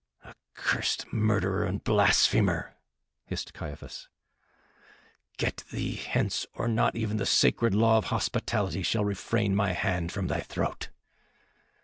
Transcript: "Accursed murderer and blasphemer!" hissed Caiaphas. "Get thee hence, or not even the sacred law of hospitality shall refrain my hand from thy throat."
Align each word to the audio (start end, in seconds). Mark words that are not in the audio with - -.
"Accursed 0.25 1.13
murderer 1.13 1.63
and 1.63 1.83
blasphemer!" 1.83 2.73
hissed 3.27 3.53
Caiaphas. 3.53 4.07
"Get 5.37 5.63
thee 5.71 5.93
hence, 5.95 6.47
or 6.55 6.67
not 6.67 6.95
even 6.95 7.17
the 7.17 7.25
sacred 7.27 7.75
law 7.75 7.99
of 7.99 8.05
hospitality 8.05 8.81
shall 8.81 9.05
refrain 9.05 9.55
my 9.55 9.73
hand 9.73 10.11
from 10.11 10.25
thy 10.25 10.39
throat." 10.39 10.89